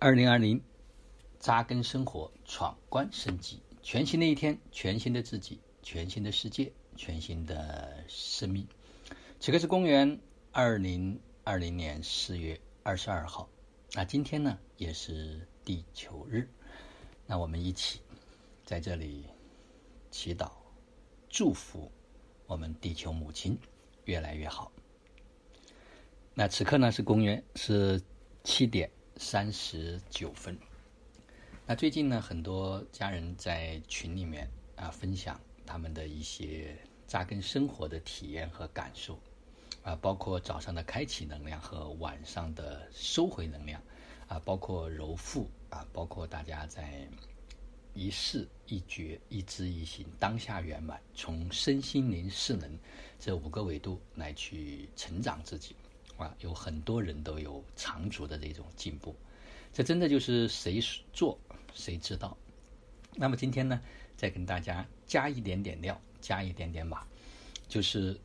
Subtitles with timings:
[0.00, 0.62] 二零二零，
[1.40, 8.64] 扎根生活，闯关升级，全新的一天，全新的自己，全新的世界，全新的生命。
[9.40, 10.20] 此刻是公元
[10.52, 13.48] 二零二零年四月二十二号，
[13.92, 16.48] 那今天呢也是地球日，
[17.26, 18.00] 那我们一起
[18.64, 19.24] 在这里
[20.12, 20.52] 祈祷，
[21.28, 21.90] 祝福
[22.46, 23.58] 我们地球母亲
[24.04, 24.70] 越来越好。
[26.34, 28.00] 那此刻呢是公元是
[28.44, 28.88] 七点
[29.18, 30.56] 三十九分。
[31.66, 36.76] 那最近呢，很多家人在群里面啊分享他们的一些
[37.06, 39.18] 扎根生活的体验和感受
[39.82, 43.82] 啊，包括早上的开启能量和晚上的收回能量
[44.28, 47.06] 啊，包括揉腹啊，包括大家在
[47.94, 52.78] 一事一觉一知一行当下圆满，从身心灵势能
[53.18, 55.74] 这五个维度来去成长自己。
[56.18, 59.14] 啊，有很多人都有长足的这种进步，
[59.72, 60.80] 这真的就是谁
[61.12, 61.38] 做
[61.72, 62.36] 谁知道。
[63.14, 63.80] 那么今天呢，
[64.16, 67.06] 再跟大家加一点点料，加一点点码，
[67.68, 68.18] 就是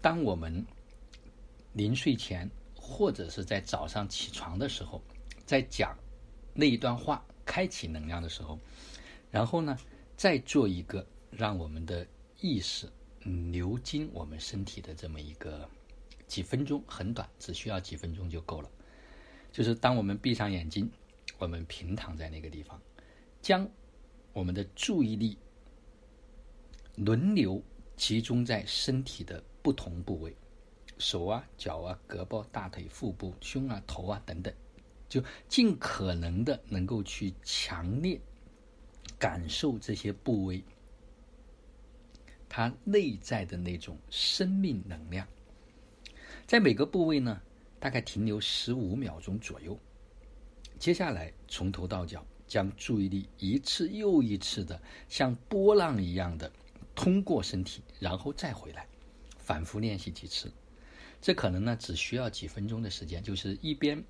[0.00, 0.64] 当我们
[1.72, 5.02] 临睡前或者是在早上起床的时候，
[5.44, 5.98] 在讲
[6.54, 8.56] 那一段话，开启能量的时候，
[9.32, 9.76] 然后呢，
[10.16, 12.06] 再做一个让我们的
[12.40, 12.88] 意识
[13.50, 15.68] 流经我们身体的这么一个。
[16.34, 18.68] 几分钟很短，只需要几分钟就够了。
[19.52, 20.90] 就是当我们闭上眼睛，
[21.38, 22.82] 我们平躺在那个地方，
[23.40, 23.70] 将
[24.32, 25.38] 我们的注意力
[26.96, 27.62] 轮流
[27.94, 30.36] 集中在身体的不同部位，
[30.98, 34.52] 手啊、脚啊、胳膊、大腿、腹部、胸啊、头啊等等，
[35.08, 38.20] 就尽可能的能够去强烈
[39.20, 40.64] 感受这些部位
[42.48, 45.24] 它内在的那种生命能量。
[46.46, 47.40] 在每个部位呢，
[47.80, 49.78] 大概停留十五秒钟左右。
[50.78, 56.52] 接下来从头到脚，将注意力一次又一次的像波浪一样的
[56.94, 58.86] 通过身体，然后再回来，
[59.38, 60.52] 反复练习几次。
[61.22, 64.04] 这可能呢只需要几分钟的时间，就是一边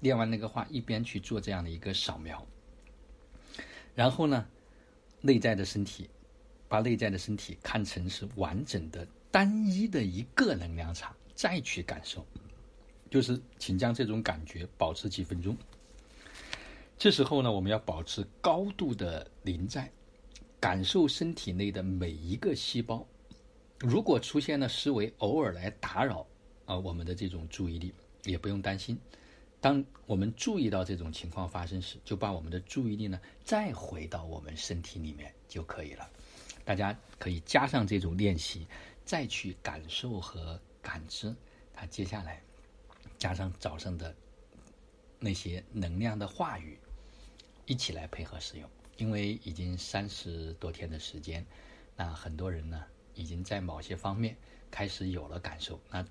[0.00, 2.46] 练完那个话，一边去做这样的一个扫描。
[3.94, 4.46] 然后呢，
[5.20, 6.08] 内在的身体，
[6.66, 9.06] 把内在的身体看成是完整的。
[9.30, 12.26] 单一的一个能量场，再去感受，
[13.10, 15.56] 就是请将这种感觉保持几分钟。
[16.98, 19.90] 这时候呢，我们要保持高度的临在，
[20.58, 23.06] 感受身体内的每一个细胞。
[23.78, 26.26] 如果出现了思维偶尔来打扰
[26.66, 28.98] 啊我们的这种注意力，也不用担心。
[29.60, 36.06] 当我们注意到这种情况发生时，就把我们的注意力呢再回到我们身体里面就可以了。
[36.64, 38.66] 大家可以加上这种练习。
[39.10, 41.34] 再去感受和感知，
[41.74, 42.40] 它接下来
[43.18, 44.14] 加上早上的
[45.18, 46.78] 那些能量的话语，
[47.66, 48.70] 一起来配合使用。
[48.98, 51.44] 因为已经三十多天的时间，
[51.96, 54.36] 那很多人呢已经在某些方面
[54.70, 55.80] 开始有了感受。
[55.90, 56.06] 那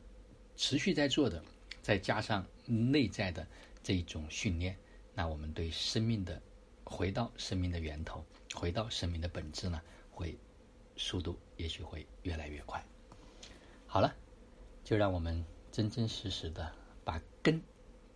[0.57, 1.41] 持续在做的，
[1.81, 3.47] 再加上内在的
[3.81, 4.77] 这种训练，
[5.13, 6.41] 那我们对生命的
[6.83, 9.81] 回到生命的源头，回到生命的本质呢，
[10.11, 10.37] 会。
[10.99, 12.85] 速度也许会越来越快。
[13.87, 14.13] 好了，
[14.83, 16.71] 就让我们真真实实的
[17.05, 17.59] 把根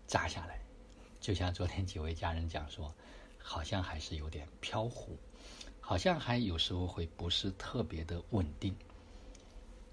[0.06, 0.60] 扎下来。
[1.22, 2.94] 就像昨天几位家人讲说，
[3.38, 5.18] 好像还是有点飘忽，
[5.80, 8.76] 好像还有时候会不是特别的稳定。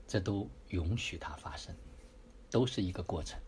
[0.09, 1.73] 这都允许它发生，
[2.51, 3.41] 都是一个过程。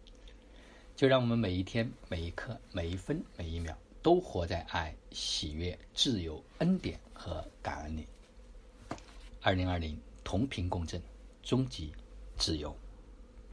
[0.95, 7.01] 就让我们每一天、每一刻、每一分、每一秒，都活在爱、喜悦、自由、恩典。
[9.45, 11.03] 二零二零，同频共振，
[11.43, 11.93] 终极
[12.37, 12.77] 自由。